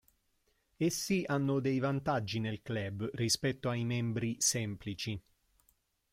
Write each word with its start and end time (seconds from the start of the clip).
Essi 0.79 1.25
hanno 1.27 1.59
dei 1.59 1.77
vantaggi 1.77 2.39
nel 2.39 2.63
club, 2.63 3.11
rispetto 3.13 3.69
ai 3.69 3.83
membri 3.85 4.35
"semplici". 4.39 5.21